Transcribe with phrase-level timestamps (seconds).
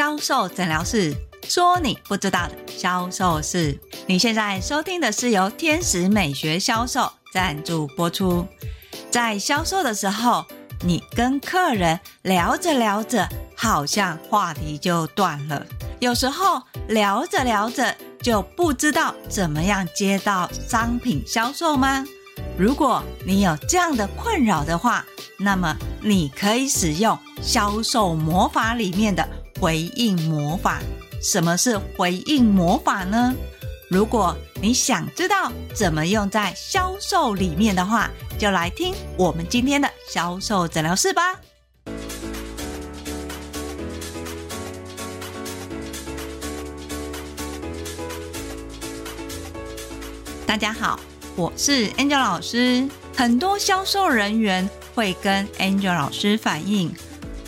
[0.00, 1.14] 销售诊疗室
[1.46, 3.78] 说你不知道的销售事。
[4.06, 8.46] 你现在收听的是由天使美学销售赞助播出。
[9.10, 10.46] 在销售的时候，
[10.80, 15.66] 你跟客人聊着聊着，好像话题就断了。
[15.98, 22.06] 有时候聊着聊着，就不知道怎么样接到商品销售吗？
[22.56, 25.04] 如果你有这样的困扰的话，
[25.38, 29.28] 那么你可以使用销售魔法里面的
[29.60, 30.80] 回应魔法。
[31.22, 33.34] 什么是回应魔法呢？
[33.90, 41.38] 如果你想知道怎么用在销售里面的话，就来听我们今天的销售诊疗室吧。
[50.46, 50.98] 大家好，
[51.36, 52.88] 我是 Angel 老师。
[53.14, 56.94] 很多销售人员会跟 Angel 老师反映：“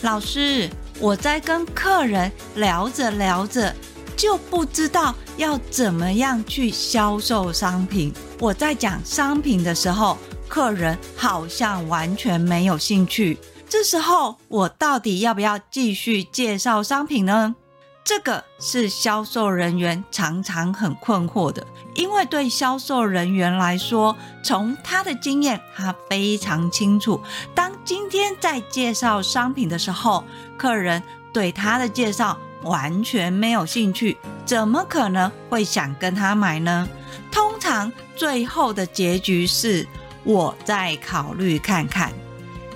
[0.03, 3.75] 老师，我在跟客人聊着聊着，
[4.15, 8.13] 就不知道要怎么样去销售商品。
[8.39, 13.37] 我在讲商品的时候，客人好像完全没有兴趣。
[13.67, 17.55] 这时候，我到底要不要继续介绍商品呢？”
[18.03, 21.65] 这个是销售人员常常很困惑的，
[21.95, 27.21] 因为对销售人员来说，从他的经验，他非常清楚，
[27.55, 30.25] 当今天在介绍商品的时候，
[30.57, 36.87] 客人对他的介绍完全没有兴趣，怎么可能会想跟他买呢？
[37.31, 39.87] 通常最后的结局是
[40.25, 42.11] 我再考虑看看。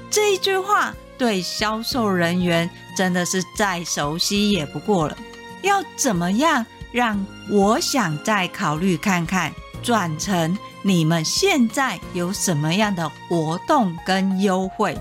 [0.09, 2.69] 这一句话对销售人员。
[2.95, 5.15] 真的是再熟悉也不过了。
[5.61, 14.97] 要怎么样让我想再考虑看看，转成你们现在有什么样的活动跟优惠？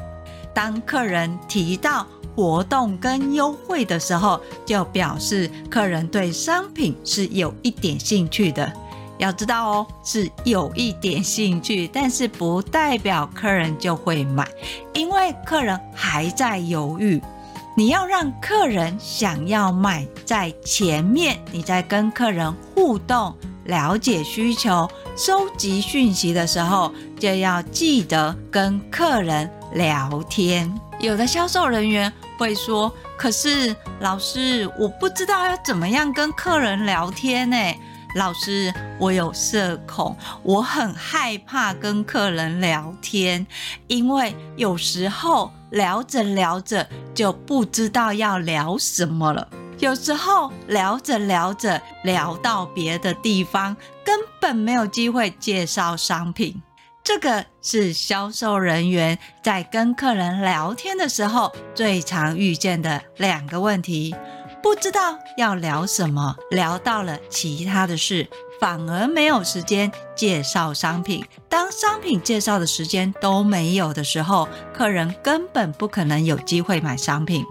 [0.52, 8.70] 当客人提到活动跟优惠的时候，就表示客人对商品是有一点兴趣的。
[9.18, 14.46] 要知道哦，是有一点兴趣，但是不代表客人就会买，
[14.92, 17.22] 因为客人还在犹豫。
[17.78, 23.34] 你要让客人想要买，在前面你在跟客人互动、
[23.64, 26.90] 了解需求、收集讯息的时候，
[27.20, 30.72] 就要记得跟客人聊天。
[31.00, 37.56] 有的销售人员会说：“可是老师，我不知道要怎么样跟客人聊天呢？”
[38.16, 43.46] 老师，我有社恐，我很害怕跟客人聊天，
[43.88, 49.46] 因为有时候聊着聊着就不知道要聊什么了。
[49.80, 56.62] 有时候聊着聊着聊到别的地方，根本没有机会介绍商品。
[57.04, 64.16] 这个是销售人员在跟客人聊天的时候最常遇见的两个问题。
[64.66, 68.28] 不知道要聊什么，聊到了其他的事，
[68.60, 71.24] 反而没有时间介绍商品。
[71.48, 77.44] 当商品介绍的时间都没有的时候，客人根本不可能有机会买商品。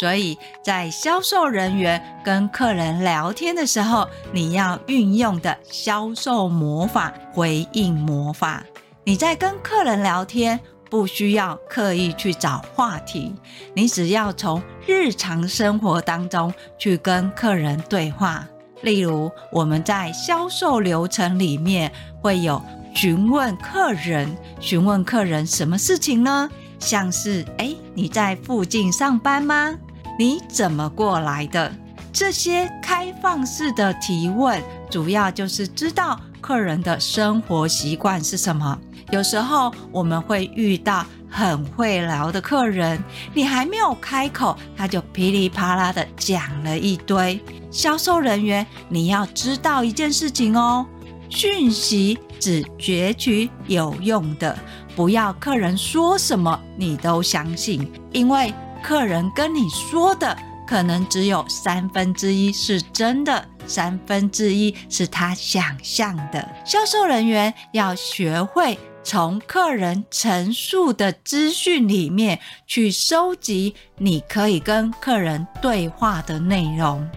[0.00, 8.64] 所以在销售人员跟客人聊天的时候，你要运用的销售魔法——回应魔法。
[9.04, 10.58] 你在跟客人聊天。
[10.92, 13.34] 不需要刻意去找话题，
[13.74, 18.46] 你只要从日常生活当中去跟客人对话。
[18.82, 22.62] 例如，我们在销售流程里面会有
[22.94, 26.50] 询问客人，询问客人什么事情呢？
[26.78, 29.74] 像是，诶，你在附近上班吗？
[30.18, 31.72] 你怎么过来的？
[32.12, 38.78] 这些开放式的提问，主要就是知道客人的生活习惯是什么。
[39.12, 42.98] 有时候我们会遇到很会聊的客人，
[43.34, 47.38] 你还没有开口，他就噼里啪啦的讲了一堆。
[47.70, 50.86] 销售人员，你要知道一件事情哦，
[51.28, 54.58] 讯息只攫取有用的，
[54.96, 58.52] 不要客人说什么你都相信，因为
[58.82, 60.34] 客人跟你说的
[60.66, 66.48] 可能只有三分之一是真的，三分之一是他想象的。
[66.64, 68.78] 销售人员要学会。
[69.04, 77.08] 从客人陈述的资讯里面去收集，你可以跟客人对话的内容。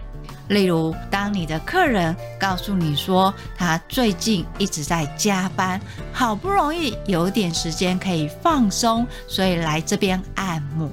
[0.48, 5.80] 例如，当你的客人告诉你说他最近一直在加班，
[6.12, 10.88] 好不容易有点时间可以放松，所以来这边按摩。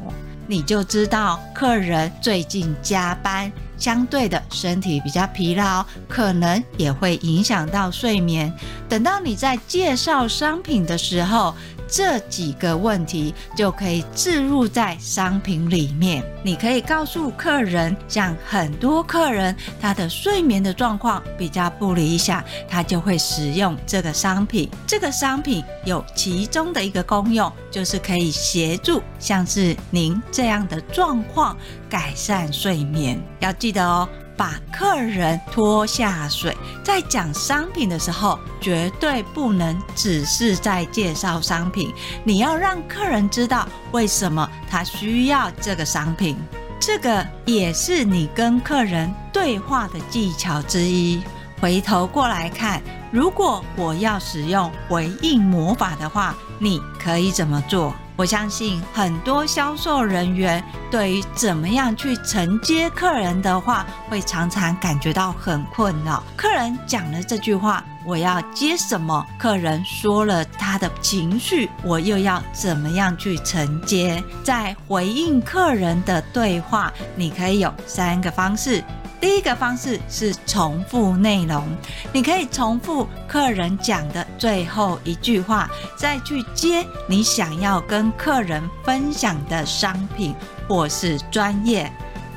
[0.48, 3.52] 你就知道客人最近加班，
[3.84, 8.50] 相对的身体比较疲劳，可能也会影响到睡眠。
[8.88, 11.54] 等到你在介绍商品的时候，
[11.96, 16.24] 这几个问题就可以置入在商品里面。
[16.44, 24.68] 你可以告诉客人，像很多客人他的睡眠的状况比较不理想，他就会使用这个商品。
[24.88, 31.56] 这个商品有其中的一个功用，就是可以协助像是您这样的状况
[31.88, 33.22] 改善睡眠。
[33.40, 34.10] 要记得哦。
[34.36, 41.94] 把客人拖下水，在讲商品的时候，绝对不能只是在介绍商品。
[42.24, 46.38] 你要让客人知道为什么他需要这个商品，
[46.80, 51.22] 这个也是你跟客人对话的技巧之一。
[51.62, 57.96] 回头过来看，如果我要使用回应魔法的话，你可以怎么做？
[58.16, 66.24] 我相信很多销售人员对于怎么样去承接客人的话，会常常感觉到很困扰。
[66.38, 69.26] 客人讲了这句话，我要接什么？
[69.40, 74.24] 客人说了他的情绪，我又要怎么样去承接？
[74.44, 78.84] 在回应客人的对话，你可以有三个方式。
[79.24, 81.66] 第一个方式是重复内容，
[82.12, 90.36] 你可以重复客人讲的最后一句话，再去接你想要跟客人分享的商品
[90.68, 91.90] 或是专业。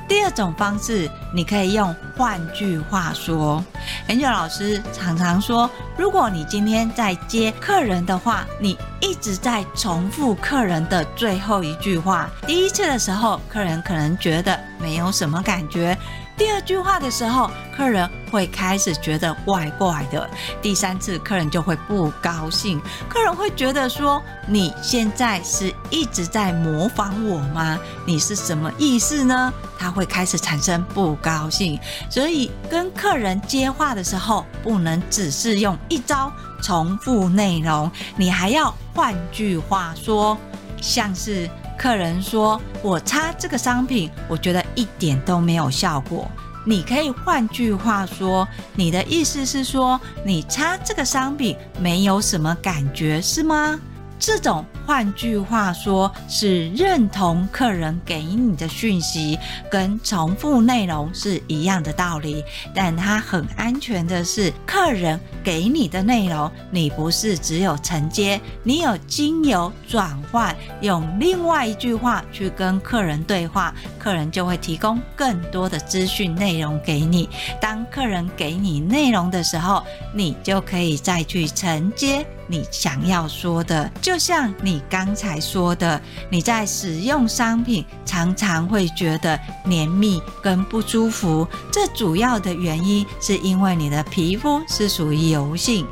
[0.07, 3.61] 第二种方式，你可以用换句话说。
[4.07, 12.29] 很久老师常常说，如果你今天在接客人的话，你一直在重复客人的最后一句话。
[12.45, 15.97] 第一次的时候，客人可能觉得没有什么感觉。
[16.37, 20.29] 第二句话的时候，客人会开始觉得怪怪的。
[20.61, 22.79] 第三次，客人就会不高兴。
[23.09, 27.79] 客人会觉得说：“你现在是一直在模仿我吗？
[28.05, 31.79] 你是什么意思呢？”他会开始产生不高兴。
[32.07, 36.31] 所以，跟客人接话的时候，不能只是用一招
[36.61, 40.37] 重复内容，你还要换句话说，
[40.79, 41.49] 像是。
[41.77, 46.29] 客人说：“我擦这个商品，我觉得一点都没有效果。”
[46.65, 48.45] 你可以换句话说，
[48.75, 53.79] 你的意思是说，你擦这个商品没有什么感觉，是吗？
[54.19, 59.37] 这种换句话说，是认同客人给你的讯息，
[59.69, 62.41] 跟重复内容是一样的道理。
[62.73, 77.27] 但它很安全的是，客人给你的内容，你不是只有承接，你有经由转换，用另外一句话去跟客人对话，客人就会提供更多的资讯内容给你。
[77.59, 79.83] 当客人给你内容的时候，
[80.15, 82.25] 你就可以再去承接。
[82.49, 95.85] 你想要说的，就像你刚才说的，你在使用商品常常会觉得黏腻跟不舒服，这主要的原因是因为你的皮肤是属于油性，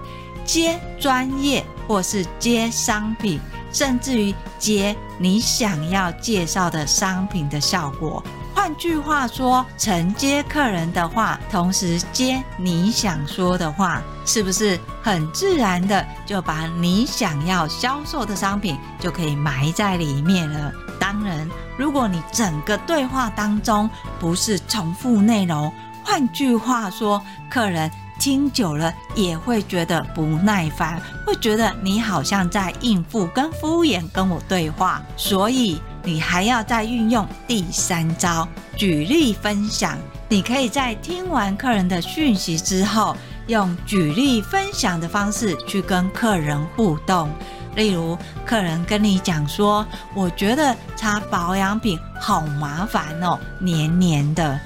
[0.43, 3.39] 接专业或是接商品，
[3.71, 8.23] 甚至于接你想要介绍的商品的效果。
[8.56, 20.72] 换句话说，承接客人的话，同时接你想说的话，是不是很自然的就把你想要销售的商品就可以埋在里面了？
[21.00, 21.48] 当然，
[21.78, 23.88] 如果你整个对话当中
[24.19, 25.72] 不是重复内容，
[26.04, 27.22] 换句话说，
[27.52, 35.80] 客人听久了也会觉得不耐烦，会觉得你好像在应付跟敷衍跟我对话，所以。
[36.06, 38.48] 你还要再运用第三招，
[38.78, 39.98] 举例分享。
[40.30, 43.16] 你可以在听完客人的讯息之后，
[43.47, 47.30] 用举例分享的方式去跟客人互动。
[47.76, 49.85] 例如，客人跟你讲说
[50.16, 54.59] ：“我觉得擦保养品好麻烦哦，黏黏的。”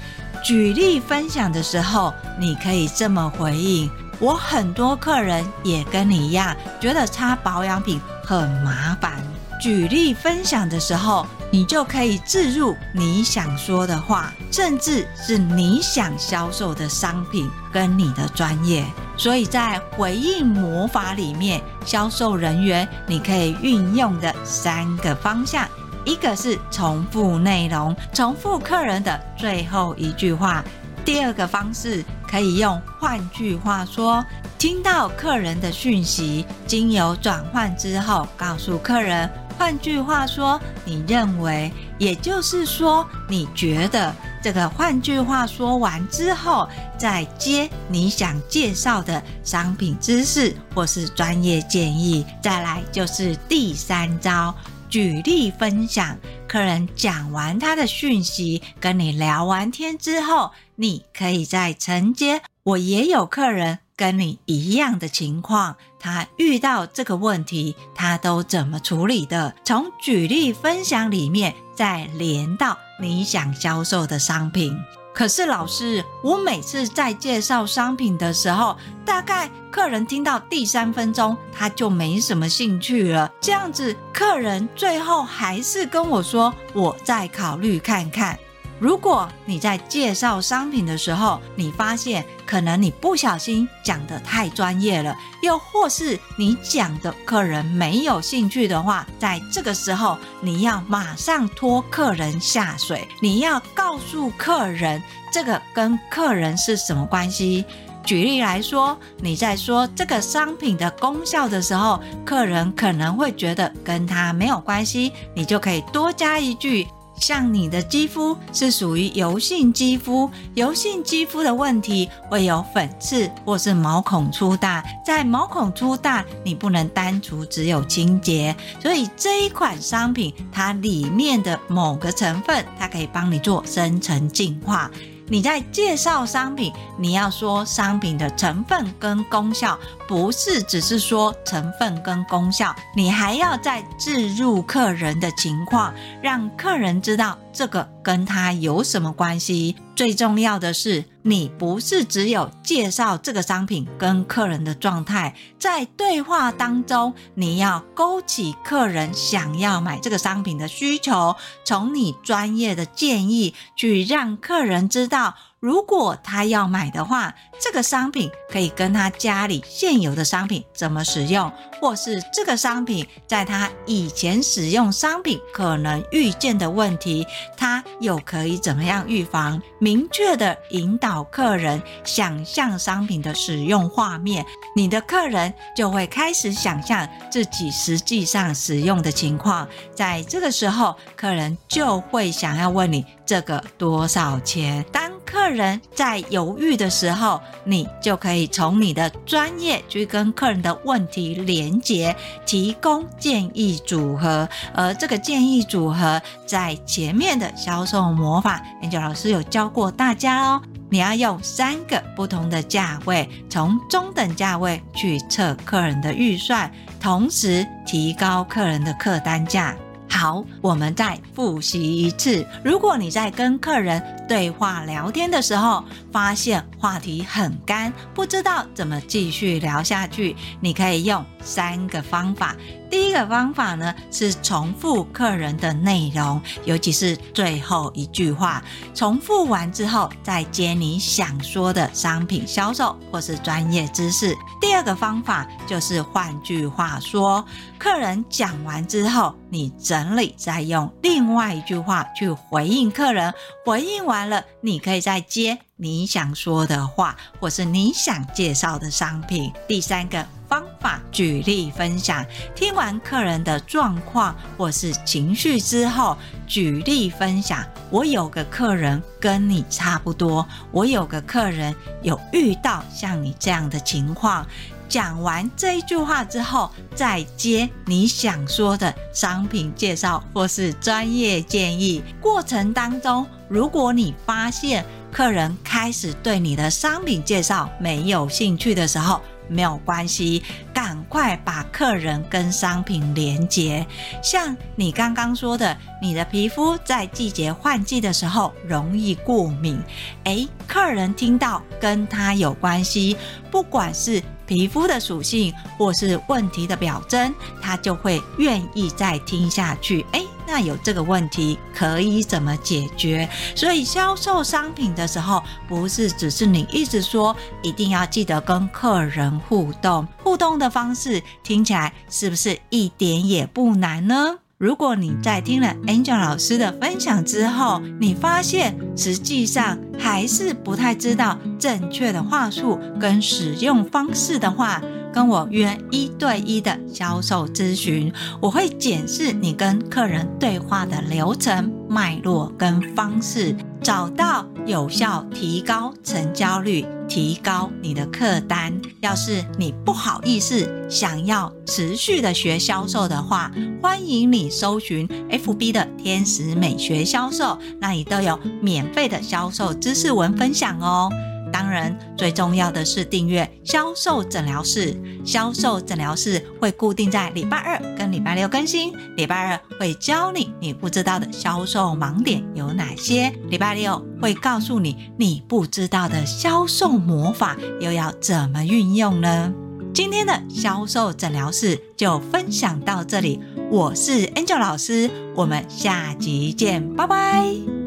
[0.44, 9.20] 举例分享的时候，你可以这么回应：“我很多客人也跟你一样，觉得擦保养品很麻烦。”
[9.60, 18.82] 举例分享的时候，你就可以置入你想说的话，甚至是你想销售的商品跟你的专业。
[19.18, 25.68] 所以在回应魔法里面，销售人员你可以运用的三个方向，
[26.06, 30.64] 一个是重复内容，重复客人的最后一句话；
[31.04, 34.24] 第二个方式可以用换句话说，
[34.58, 39.30] 听到客人的讯息，经由转换之后，告诉客人。
[39.60, 54.54] 换句话说，你认为，也就是说，你觉得这个换句话说完之后，再接你想介绍的商品知识或是专业建议，再来就是第三招，
[54.88, 56.16] 举例分享。
[56.48, 62.40] 客人讲完他的讯息，跟你聊完天之后，你可以再承接。
[62.62, 63.80] 我也有客人。
[64.00, 69.54] 跟你一样的情况，他遇到这个问题，他都怎么处理的？
[69.64, 74.76] 从举例分享里面再连到你想销售的商品。
[75.12, 83.30] 可是老师，我每次在介绍商品的时候，大概客人听到第三分钟，他就没什么兴趣了。
[83.40, 88.38] 这样子，客人最后还是跟我说：“我再考虑看看。”
[88.80, 107.66] 如果你在介绍商品的时候，你发现可能你不小心讲得太专业了，又或是你讲的客人没有兴趣的话，在这个时候你要马上拖客人下水，你要告诉客人这个跟客人是什么关系。
[108.02, 116.88] 举例来说，你在说这个商品的功效的时候，客人可能会觉得跟他没有关系，你就可以多加一句。
[117.20, 124.82] 像你的肌肤是属于油性肌肤，油性肌肤的问题会有粉刺或是毛孔粗大。
[125.04, 134.90] 在毛孔粗大，你不能单独只有清洁，所以这一款商品它里面的某个成分，它可以帮你做深层净化。
[135.30, 149.76] 你在介绍商品，你要说商品的成分跟功效，不是只是说成分跟功效，你还要再置入客人的情况，让客人知道这个跟他有什么关系。
[149.94, 165.34] 最重要的是，你不是只有介绍这个商品跟客人的状态，在对话当中，你要勾起客人想要买这个商品的需求，从你专业的建议去让客人知道。
[165.60, 177.26] 如果他要买的话，这个商品可以跟他家里现有的商品怎么使用，或是这个商品在他以前使用商品可能遇见的问题，
[177.58, 179.60] 他又可以怎么样预防？
[179.78, 194.84] 明确的引导客人想象商品的使用画面，你的客人就会开始想象自己实际上使用的情况，在这个时候，客人就会想要问你这个多少钱？
[194.92, 202.14] 当客人在犹豫的时候，你就可以从你的专业去跟客人的问题连接，
[202.44, 204.48] 提供建议组合。
[204.74, 210.62] 而这个建议组合在前面的销售魔法，Angel 老师有教过大家哦。
[210.90, 216.70] 你要用三个不同的价位，从中等价位去测客人的预算，
[217.00, 219.74] 同时提高客人的客单价。
[220.12, 222.44] 好，我们再复习一次。
[222.64, 232.54] 如果你在跟客人对话聊天的时候，发现话题很干，不知道怎么继续聊下去，你可以用三个方法。
[232.90, 238.60] 第一个方法呢，是重复客人的内容，尤其是最后一句话，
[238.94, 244.36] 重复完之后再接你想说的商品销售或是专业知识。
[244.60, 247.44] 第二个方法就是换句话说，
[247.78, 253.32] 客人讲完之后，你整理再用另外一句话去回应客人，
[253.64, 259.50] 回应完了，你可以再接你想说的话，或是你想介绍的商品。
[259.66, 260.24] 第三个。
[260.50, 267.64] 方法举例分享，听完客人的状况或是情绪之后，举例分享。
[267.88, 271.72] 我有个客人跟你差不多，我有个客人
[272.02, 274.44] 有遇到像你这样的情况。
[274.88, 282.02] 讲完这一句话之后，再接你想说的商品介绍或是专业建议。
[282.20, 293.84] 过程当中，如果你发现客人开始对你的商品介绍没有兴趣的时候，没有关系，赶快把客人跟商品连接。
[294.22, 299.80] 像你刚刚说的，你的皮肤在季节换季的时候容易过敏，
[300.24, 303.16] 诶，客人听到跟他有关系，
[303.50, 310.06] 不管是皮肤的属性或是问题的表征，他就会愿意再听下去。
[310.12, 310.24] 诶。
[310.50, 313.28] 那有这个问题可以怎么解决？
[313.54, 320.04] 所以销售商品的时候，不是只是你一直说，一定要记得跟客人互动。
[320.24, 324.38] 互动的方式听起来是不是一点也不难呢？
[324.58, 348.72] 如果你在听了 Angel 老师的分享之后，你发现实际上还是不太知道正确的话术跟使用方式的话，跟我约一对一的销售咨询，我会检视你跟客人对话的流程、脉络跟方式，找到有效提高成交率、提高你的客单。
[349.00, 353.50] 要是你不好意思想要持续的学销售的话，
[353.82, 361.10] 欢迎你搜寻 FB 的天使美学销售，那里都有免费的销售知识文分享哦。
[361.52, 364.96] 当然，最重要的是订阅销售诊疗室。
[365.24, 368.92] 销售诊疗室会固定在礼拜二跟礼拜六更新。
[369.16, 379.52] 礼拜二会教你你不知道的销售盲点有哪些，礼拜六会告诉你你不知道的销售魔法又要怎么运用呢？
[379.92, 383.40] 今天的销售诊疗室就分享到这里，
[383.70, 387.79] 我是 Angel 老师，我们下集见，拜拜。